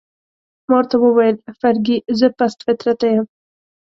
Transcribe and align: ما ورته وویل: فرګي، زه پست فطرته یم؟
ما 0.67 0.73
ورته 0.77 0.95
وویل: 0.99 1.35
فرګي، 1.59 1.97
زه 2.19 2.27
پست 2.37 2.59
فطرته 2.65 3.05
یم؟ 3.13 3.25